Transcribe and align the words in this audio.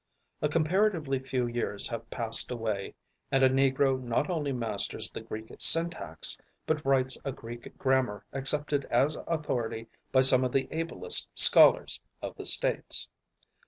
A 0.41 0.49
comparatively 0.49 1.19
few 1.19 1.45
years 1.45 1.87
have 1.89 2.09
passed 2.09 2.49
away, 2.49 2.95
and 3.31 3.43
a 3.43 3.49
Negro 3.51 4.01
not 4.01 4.31
only 4.31 4.51
masters 4.51 5.11
the 5.11 5.21
Greek 5.21 5.53
syntax, 5.59 6.39
but 6.65 6.83
writes 6.83 7.19
a 7.23 7.31
Greek 7.31 7.77
grammar 7.77 8.25
accepted 8.33 8.85
as 8.85 9.15
authority 9.27 9.85
by 10.11 10.21
some 10.21 10.43
of 10.43 10.53
the 10.53 10.67
ablest 10.71 11.29
scholars 11.37 12.01
of 12.19 12.35
the 12.35 12.45
States. 12.45 13.09